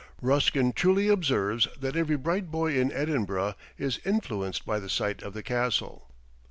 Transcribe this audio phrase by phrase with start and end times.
[0.19, 5.35] Ruskin truly observes that every bright boy in Edinburgh is influenced by the sight of
[5.35, 6.09] the Castle.